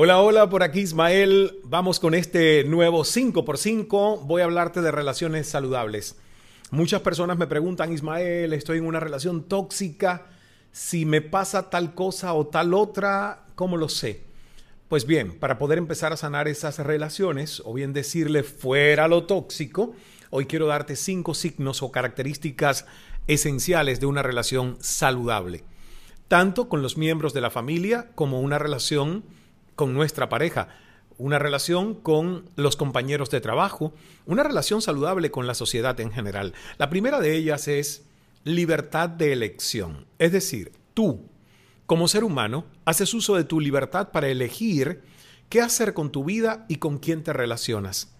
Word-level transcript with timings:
Hola, 0.00 0.20
hola, 0.20 0.48
por 0.48 0.62
aquí 0.62 0.78
Ismael. 0.78 1.58
Vamos 1.64 1.98
con 1.98 2.14
este 2.14 2.62
nuevo 2.62 3.02
5x5. 3.02 4.20
Voy 4.26 4.42
a 4.42 4.44
hablarte 4.44 4.80
de 4.80 4.92
relaciones 4.92 5.48
saludables. 5.48 6.14
Muchas 6.70 7.00
personas 7.00 7.36
me 7.36 7.48
preguntan, 7.48 7.92
Ismael, 7.92 8.52
estoy 8.52 8.78
en 8.78 8.86
una 8.86 9.00
relación 9.00 9.42
tóxica. 9.42 10.26
Si 10.70 11.04
me 11.04 11.20
pasa 11.20 11.68
tal 11.68 11.96
cosa 11.96 12.34
o 12.34 12.46
tal 12.46 12.74
otra, 12.74 13.46
¿cómo 13.56 13.76
lo 13.76 13.88
sé? 13.88 14.22
Pues 14.86 15.04
bien, 15.04 15.36
para 15.36 15.58
poder 15.58 15.78
empezar 15.78 16.12
a 16.12 16.16
sanar 16.16 16.46
esas 16.46 16.78
relaciones, 16.78 17.60
o 17.64 17.74
bien 17.74 17.92
decirle 17.92 18.44
fuera 18.44 19.08
lo 19.08 19.24
tóxico, 19.24 19.96
hoy 20.30 20.46
quiero 20.46 20.68
darte 20.68 20.94
cinco 20.94 21.34
signos 21.34 21.82
o 21.82 21.90
características 21.90 22.86
esenciales 23.26 23.98
de 23.98 24.06
una 24.06 24.22
relación 24.22 24.76
saludable, 24.78 25.64
tanto 26.28 26.68
con 26.68 26.82
los 26.82 26.96
miembros 26.96 27.34
de 27.34 27.40
la 27.40 27.50
familia 27.50 28.12
como 28.14 28.40
una 28.40 28.60
relación 28.60 29.24
con 29.78 29.94
nuestra 29.94 30.28
pareja, 30.28 30.66
una 31.18 31.38
relación 31.38 31.94
con 31.94 32.50
los 32.56 32.74
compañeros 32.74 33.30
de 33.30 33.40
trabajo, 33.40 33.94
una 34.26 34.42
relación 34.42 34.82
saludable 34.82 35.30
con 35.30 35.46
la 35.46 35.54
sociedad 35.54 36.00
en 36.00 36.10
general. 36.10 36.52
La 36.78 36.90
primera 36.90 37.20
de 37.20 37.36
ellas 37.36 37.68
es 37.68 38.02
libertad 38.42 39.08
de 39.08 39.32
elección. 39.32 40.06
Es 40.18 40.32
decir, 40.32 40.72
tú, 40.94 41.28
como 41.86 42.08
ser 42.08 42.24
humano, 42.24 42.64
haces 42.86 43.14
uso 43.14 43.36
de 43.36 43.44
tu 43.44 43.60
libertad 43.60 44.08
para 44.10 44.26
elegir 44.26 45.02
qué 45.48 45.60
hacer 45.60 45.94
con 45.94 46.10
tu 46.10 46.24
vida 46.24 46.66
y 46.68 46.78
con 46.78 46.98
quién 46.98 47.22
te 47.22 47.32
relacionas. 47.32 48.12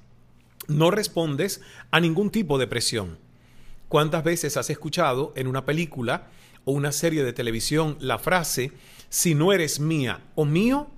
No 0.68 0.92
respondes 0.92 1.60
a 1.90 1.98
ningún 1.98 2.30
tipo 2.30 2.56
de 2.58 2.68
presión. 2.68 3.18
¿Cuántas 3.88 4.22
veces 4.22 4.56
has 4.56 4.70
escuchado 4.70 5.32
en 5.34 5.48
una 5.48 5.66
película 5.66 6.28
o 6.64 6.70
una 6.70 6.92
serie 6.92 7.24
de 7.24 7.32
televisión 7.32 7.96
la 7.98 8.20
frase, 8.20 8.70
si 9.08 9.34
no 9.34 9.52
eres 9.52 9.80
mía 9.80 10.20
o 10.36 10.44
mío, 10.44 10.92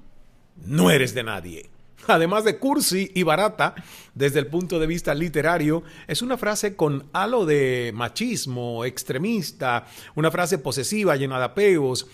no 0.65 0.91
eres 0.91 1.15
de 1.15 1.23
nadie. 1.23 1.71
Además 2.07 2.45
de 2.45 2.59
cursi 2.59 3.11
y 3.15 3.23
barata, 3.23 3.75
desde 4.15 4.39
el 4.39 4.47
punto 4.47 4.81
de 4.81 4.87
vista 4.87 5.15
literario, 5.15 5.83
es 6.09 6.23
una 6.23 6.37
frase 6.37 6.75
con 6.75 7.05
halo 7.13 7.45
de 7.47 7.93
machismo 7.95 8.85
extremista, 8.85 9.87
una 10.15 10.31
frase 10.31 10.59
posesiva 10.59 11.17
llena 11.17 11.39
de 11.39 11.45
apegos, 11.45 12.09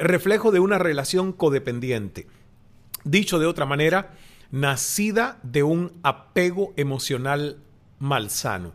reflejo 0.00 0.50
de 0.50 0.60
una 0.60 0.78
relación 0.78 1.32
codependiente. 1.32 2.26
Dicho 3.04 3.38
de 3.38 3.46
otra 3.46 3.64
manera, 3.64 4.14
nacida 4.50 5.38
de 5.42 5.62
un 5.62 5.92
apego 6.02 6.72
emocional 6.76 7.58
malsano. 7.98 8.72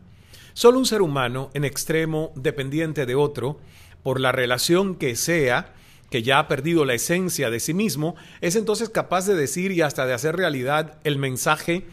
Solo 0.54 0.80
un 0.80 0.86
ser 0.86 1.02
humano 1.02 1.50
en 1.54 1.66
extremo 1.66 2.32
dependiente 2.36 3.06
de 3.06 3.16
otro, 3.16 3.60
por 4.04 4.20
la 4.20 4.32
relación 4.32 4.96
que 4.96 5.16
sea, 5.16 5.74
que 6.12 6.22
ya 6.22 6.40
ha 6.40 6.48
perdido 6.50 6.84
la 6.84 6.94
esencia 6.94 7.50
de 7.50 7.62
sí 7.62 7.74
mismo, 7.74 8.16
es 8.42 8.58
entonces 8.58 8.90
capaz 8.90 9.26
de 9.26 9.34
decir 9.34 9.72
y 9.72 9.82
hasta 9.82 10.06
de 10.06 10.14
hacer 10.14 10.36
realidad 10.36 11.00
el 11.06 11.18
mensaje 11.18 11.86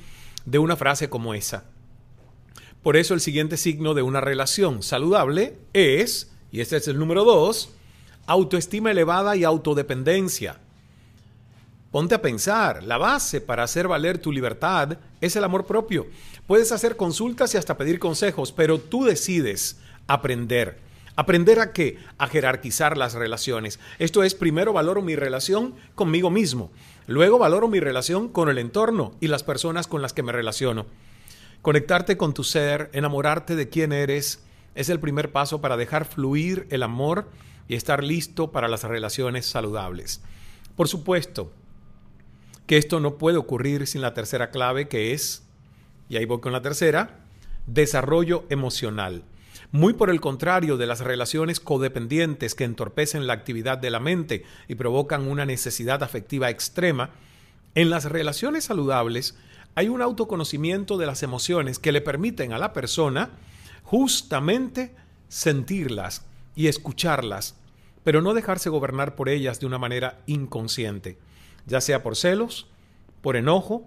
de 0.44 0.58
una 0.58 0.76
frase 0.76 1.08
como 1.08 1.34
esa. 1.34 1.64
Por 2.82 2.96
eso 2.96 3.14
el 3.14 3.20
siguiente 3.20 3.56
signo 3.56 3.94
de 3.94 4.02
una 4.02 4.20
relación 4.20 4.82
saludable 4.82 5.56
es, 5.72 6.32
y 6.50 6.60
este 6.60 6.76
es 6.76 6.88
el 6.88 6.98
número 6.98 7.24
dos, 7.24 7.70
autoestima 8.26 8.90
elevada 8.90 9.36
y 9.36 9.44
autodependencia. 9.44 10.58
Ponte 11.92 12.16
a 12.16 12.22
pensar, 12.22 12.82
la 12.82 12.98
base 12.98 13.40
para 13.40 13.62
hacer 13.62 13.86
valer 13.86 14.18
tu 14.18 14.32
libertad 14.32 14.98
es 15.20 15.36
el 15.36 15.44
amor 15.44 15.64
propio. 15.64 16.08
Puedes 16.48 16.72
hacer 16.72 16.96
consultas 16.96 17.54
y 17.54 17.56
hasta 17.56 17.78
pedir 17.78 18.00
consejos, 18.00 18.50
pero 18.50 18.80
tú 18.80 19.04
decides 19.04 19.78
aprender. 20.08 20.87
Aprender 21.18 21.58
a 21.58 21.72
qué? 21.72 21.98
A 22.16 22.28
jerarquizar 22.28 22.96
las 22.96 23.14
relaciones. 23.14 23.80
Esto 23.98 24.22
es, 24.22 24.36
primero 24.36 24.72
valoro 24.72 25.02
mi 25.02 25.16
relación 25.16 25.74
conmigo 25.96 26.30
mismo, 26.30 26.70
luego 27.08 27.40
valoro 27.40 27.66
mi 27.66 27.80
relación 27.80 28.28
con 28.28 28.48
el 28.48 28.56
entorno 28.56 29.16
y 29.18 29.26
las 29.26 29.42
personas 29.42 29.88
con 29.88 30.00
las 30.00 30.12
que 30.12 30.22
me 30.22 30.30
relaciono. 30.30 30.86
Conectarte 31.60 32.16
con 32.16 32.34
tu 32.34 32.44
ser, 32.44 32.88
enamorarte 32.92 33.56
de 33.56 33.68
quién 33.68 33.92
eres, 33.92 34.44
es 34.76 34.90
el 34.90 35.00
primer 35.00 35.32
paso 35.32 35.60
para 35.60 35.76
dejar 35.76 36.04
fluir 36.04 36.68
el 36.70 36.84
amor 36.84 37.28
y 37.66 37.74
estar 37.74 38.04
listo 38.04 38.52
para 38.52 38.68
las 38.68 38.84
relaciones 38.84 39.44
saludables. 39.44 40.20
Por 40.76 40.86
supuesto 40.86 41.50
que 42.68 42.76
esto 42.76 43.00
no 43.00 43.18
puede 43.18 43.38
ocurrir 43.38 43.88
sin 43.88 44.02
la 44.02 44.14
tercera 44.14 44.52
clave 44.52 44.86
que 44.86 45.14
es, 45.14 45.42
y 46.08 46.16
ahí 46.16 46.26
voy 46.26 46.38
con 46.38 46.52
la 46.52 46.62
tercera, 46.62 47.24
desarrollo 47.66 48.44
emocional. 48.50 49.24
Muy 49.70 49.92
por 49.92 50.08
el 50.08 50.20
contrario 50.20 50.78
de 50.78 50.86
las 50.86 51.00
relaciones 51.00 51.60
codependientes 51.60 52.54
que 52.54 52.64
entorpecen 52.64 53.26
la 53.26 53.34
actividad 53.34 53.76
de 53.76 53.90
la 53.90 54.00
mente 54.00 54.44
y 54.66 54.76
provocan 54.76 55.28
una 55.28 55.44
necesidad 55.44 56.02
afectiva 56.02 56.48
extrema, 56.48 57.10
en 57.74 57.90
las 57.90 58.06
relaciones 58.06 58.64
saludables 58.64 59.36
hay 59.74 59.88
un 59.88 60.00
autoconocimiento 60.00 60.96
de 60.96 61.06
las 61.06 61.22
emociones 61.22 61.78
que 61.78 61.92
le 61.92 62.00
permiten 62.00 62.52
a 62.52 62.58
la 62.58 62.72
persona 62.72 63.30
justamente 63.82 64.94
sentirlas 65.28 66.24
y 66.56 66.68
escucharlas, 66.68 67.54
pero 68.04 68.22
no 68.22 68.32
dejarse 68.32 68.70
gobernar 68.70 69.14
por 69.14 69.28
ellas 69.28 69.60
de 69.60 69.66
una 69.66 69.78
manera 69.78 70.18
inconsciente, 70.26 71.18
ya 71.66 71.82
sea 71.82 72.02
por 72.02 72.16
celos, 72.16 72.66
por 73.20 73.36
enojo, 73.36 73.86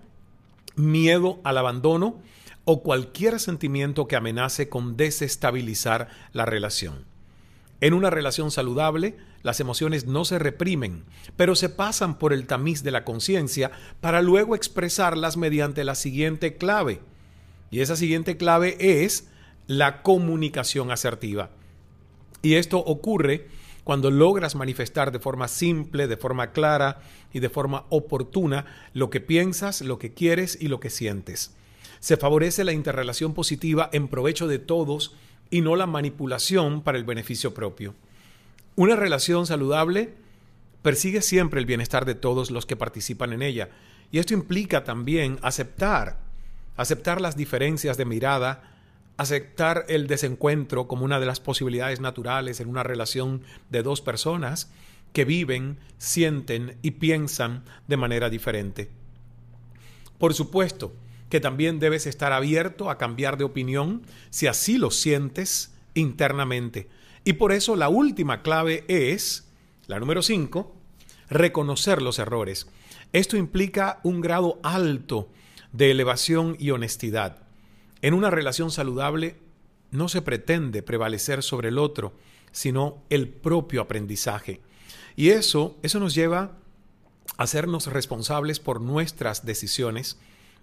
miedo 0.75 1.40
al 1.44 1.58
abandono, 1.58 2.22
o 2.66 2.83
cualquier 2.83 3.39
sentimiento 3.39 4.07
que 4.07 4.16
amenace 4.16 4.69
con 4.69 4.97
desestabilizar 4.97 6.09
la 6.33 6.45
relación. 6.45 7.05
En 7.79 7.95
una 7.95 8.11
relación 8.11 8.51
saludable, 8.51 9.17
las 9.41 9.59
emociones 9.59 10.05
no 10.05 10.23
se 10.23 10.38
reprimen, 10.38 11.03
pero 11.35 11.55
se 11.55 11.69
pasan 11.69 12.19
por 12.19 12.31
el 12.31 12.45
tamiz 12.45 12.83
de 12.83 12.91
la 12.91 13.03
conciencia 13.03 13.72
para 13.99 14.22
luego 14.22 14.55
expresarlas 14.55 15.35
mediante 15.35 15.83
la 15.83 15.95
siguiente 15.95 16.57
clave. 16.57 17.01
Y 17.72 17.79
esa 17.79 17.95
siguiente 17.95 18.38
clave 18.38 18.78
es 18.79 19.29
la 19.66 20.03
comunicación 20.03 20.91
asertiva. 20.91 21.49
Y 22.43 22.55
esto 22.55 22.78
ocurre 22.78 23.47
cuando 23.83 24.11
logras 24.11 24.53
manifestar 24.53 25.11
de 25.11 25.19
forma 25.19 25.47
simple, 25.47 26.07
de 26.07 26.17
forma 26.17 26.51
clara 26.51 26.99
y 27.33 27.39
de 27.39 27.49
forma 27.49 27.85
oportuna 27.89 28.66
lo 28.93 29.09
que 29.09 29.22
piensas, 29.22 29.81
lo 29.81 29.97
que 29.97 30.13
quieres 30.13 30.57
y 30.59 30.67
lo 30.67 30.79
que 30.79 30.91
sientes. 30.91 31.55
Se 32.01 32.17
favorece 32.17 32.63
la 32.63 32.73
interrelación 32.73 33.35
positiva 33.35 33.89
en 33.94 34.07
provecho 34.07 34.47
de 34.47 34.57
todos 34.59 35.16
y 35.51 35.62
no 35.62 35.75
la 35.75 35.85
manipulación 35.85 36.81
para 36.81 36.97
el 36.97 37.03
beneficio 37.03 37.53
propio. 37.53 37.94
Una 38.75 38.95
relación 38.95 39.45
saludable 39.45 40.16
persigue 40.81 41.22
siempre 41.22 41.59
el 41.59 41.67
bienestar 41.67 42.06
de 42.06 42.16
todos 42.16 42.50
los 42.50 42.66
que 42.66 42.75
participan 42.75 43.34
en 43.34 43.44
ella. 43.44 43.69
Y 44.11 44.17
esto 44.17 44.34
implica 44.34 44.84
también 44.84 45.38
aceptar, 45.44 46.17
aceptar 46.75 47.22
las 47.22 47.38
diferencias 47.38 47.97
de 47.97 48.06
mirada, 48.06 48.63
aceptar 49.17 49.85
el 49.88 50.07
desencuentro 50.07 50.88
como 50.88 51.06
una 51.06 51.19
de 51.19 51.28
las 51.28 51.40
posibilidades 51.40 52.00
naturales 52.00 52.59
en 52.61 52.67
una 52.67 52.81
relación 52.81 53.44
de 53.69 53.84
dos 53.84 54.01
personas 54.01 54.72
que 55.13 55.23
viven, 55.23 55.78
sienten 56.00 56.78
y 56.81 56.91
piensan 56.91 57.63
de 57.88 57.97
manera 57.97 58.31
diferente. 58.31 58.90
Por 60.17 60.34
supuesto, 60.34 60.93
que 61.31 61.39
también 61.39 61.79
debes 61.79 62.05
estar 62.05 62.33
abierto 62.33 62.91
a 62.91 62.99
cambiar 62.99 63.37
de 63.37 63.45
opinión 63.45 64.03
si 64.29 64.47
así 64.47 64.78
lo 64.78 64.91
sientes 64.91 65.73
internamente. 65.95 66.89
Y 67.23 67.33
por 67.33 67.53
eso 67.53 67.75
la 67.75 67.89
última 67.89 68.41
clave 68.43 68.83
es, 68.87 69.47
la 69.87 69.99
número 69.99 70.22
5, 70.22 70.75
reconocer 71.29 72.01
los 72.01 72.19
errores. 72.19 72.67
Esto 73.13 73.37
implica 73.37 74.01
un 74.03 74.19
grado 74.19 74.59
alto 74.61 75.29
de 75.72 75.89
elevación 75.89 76.57
y 76.59 76.72
honestidad. 76.72 77.37
En 78.01 78.13
una 78.13 78.29
relación 78.29 78.69
saludable 78.69 79.37
no 79.89 80.09
se 80.09 80.22
pretende 80.22 80.83
prevalecer 80.83 81.43
sobre 81.43 81.69
el 81.69 81.78
otro, 81.78 82.13
sino 82.51 83.03
el 83.09 83.29
propio 83.29 83.81
aprendizaje. 83.81 84.59
Y 85.16 85.29
eso, 85.29 85.78
eso 85.81 85.99
nos 86.01 86.13
lleva 86.13 86.57
a 87.37 87.43
hacernos 87.43 87.87
responsables 87.87 88.59
por 88.59 88.81
nuestras 88.81 89.45
decisiones, 89.45 90.17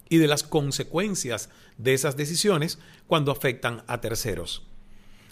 y 0.09 0.17
de 0.17 0.27
las 0.27 0.43
consecuencias 0.43 1.49
de 1.77 1.93
esas 1.93 2.17
decisiones 2.17 2.79
cuando 3.07 3.31
afectan 3.31 3.83
a 3.87 4.01
terceros. 4.01 4.67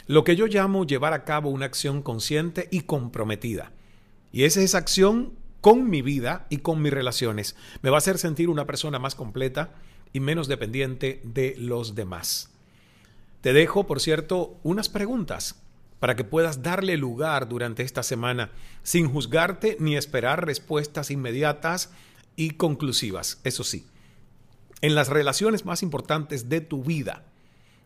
Lo 0.05 0.23
que 0.23 0.35
yo 0.35 0.47
llamo 0.47 0.85
llevar 0.85 1.13
a 1.13 1.25
cabo 1.25 1.49
una 1.49 1.65
acción 1.65 2.01
consciente 2.01 2.69
y 2.71 2.81
comprometida. 2.81 3.73
Y 4.31 4.43
es 4.43 4.55
esa 4.55 4.77
acción 4.77 5.33
con 5.59 5.89
mi 5.89 6.01
vida 6.01 6.45
y 6.49 6.57
con 6.57 6.81
mis 6.81 6.93
relaciones. 6.93 7.55
Me 7.81 7.89
va 7.89 7.97
a 7.97 7.99
hacer 7.99 8.17
sentir 8.17 8.49
una 8.49 8.65
persona 8.65 8.99
más 8.99 9.15
completa 9.15 9.75
y 10.13 10.19
menos 10.19 10.47
dependiente 10.47 11.19
de 11.23 11.55
los 11.57 11.95
demás. 11.95 12.51
Te 13.41 13.53
dejo, 13.53 13.85
por 13.85 13.99
cierto, 13.99 14.57
unas 14.63 14.87
preguntas 14.87 15.55
para 15.99 16.15
que 16.15 16.23
puedas 16.23 16.63
darle 16.63 16.95
lugar 16.95 17.49
durante 17.49 17.83
esta 17.83 18.03
semana 18.03 18.51
sin 18.83 19.09
juzgarte 19.09 19.77
ni 19.79 19.97
esperar 19.97 20.45
respuestas 20.45 21.11
inmediatas 21.11 21.91
y 22.35 22.51
conclusivas. 22.51 23.39
Eso 23.43 23.63
sí, 23.63 23.85
en 24.81 24.95
las 24.95 25.09
relaciones 25.09 25.65
más 25.65 25.83
importantes 25.83 26.49
de 26.49 26.61
tu 26.61 26.83
vida, 26.83 27.23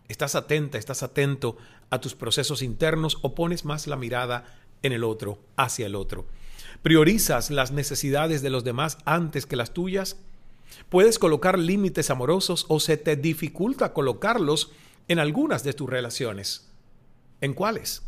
estás 0.07 0.35
atenta, 0.35 0.77
estás 0.77 1.03
atento 1.03 1.57
a 1.89 2.01
tus 2.01 2.15
procesos 2.15 2.61
internos 2.61 3.17
o 3.21 3.33
pones 3.33 3.65
más 3.65 3.87
la 3.87 3.95
mirada 3.95 4.45
en 4.83 4.91
el 4.91 5.03
otro, 5.03 5.39
hacia 5.55 5.85
el 5.85 5.95
otro. 5.95 6.25
¿Priorizas 6.81 7.51
las 7.51 7.71
necesidades 7.71 8.41
de 8.41 8.49
los 8.49 8.63
demás 8.63 8.97
antes 9.05 9.45
que 9.45 9.55
las 9.55 9.71
tuyas? 9.71 10.17
¿Puedes 10.89 11.19
colocar 11.19 11.59
límites 11.59 12.09
amorosos 12.09 12.65
o 12.69 12.79
se 12.79 12.97
te 12.97 13.15
dificulta 13.15 13.93
colocarlos 13.93 14.71
en 15.07 15.19
algunas 15.19 15.63
de 15.63 15.73
tus 15.73 15.89
relaciones? 15.89 16.67
¿En 17.39 17.53
cuáles? 17.53 18.03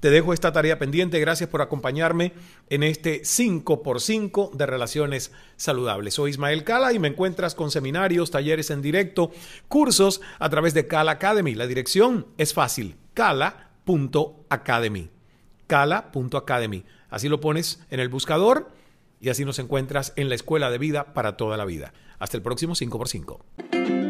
Te 0.00 0.10
dejo 0.10 0.32
esta 0.32 0.50
tarea 0.52 0.78
pendiente. 0.78 1.20
Gracias 1.20 1.48
por 1.50 1.62
acompañarme 1.62 2.32
en 2.70 2.82
este 2.82 3.22
5x5 3.22 4.52
de 4.52 4.66
relaciones 4.66 5.32
saludables. 5.56 6.14
Soy 6.14 6.30
Ismael 6.30 6.64
Cala 6.64 6.92
y 6.92 6.98
me 6.98 7.08
encuentras 7.08 7.54
con 7.54 7.70
seminarios, 7.70 8.30
talleres 8.30 8.70
en 8.70 8.80
directo, 8.82 9.30
cursos 9.68 10.22
a 10.38 10.48
través 10.48 10.72
de 10.74 10.86
Cala 10.86 11.12
Academy. 11.12 11.54
La 11.54 11.66
dirección 11.66 12.26
es 12.38 12.54
fácil, 12.54 12.96
cala.academy. 13.14 15.10
Cala.academy. 15.66 16.84
Así 17.10 17.28
lo 17.28 17.40
pones 17.40 17.84
en 17.90 18.00
el 18.00 18.08
buscador 18.08 18.70
y 19.20 19.28
así 19.28 19.44
nos 19.44 19.58
encuentras 19.58 20.14
en 20.16 20.30
la 20.30 20.34
escuela 20.34 20.70
de 20.70 20.78
vida 20.78 21.12
para 21.12 21.36
toda 21.36 21.58
la 21.58 21.66
vida. 21.66 21.92
Hasta 22.18 22.38
el 22.38 22.42
próximo 22.42 22.74
5x5. 22.74 24.09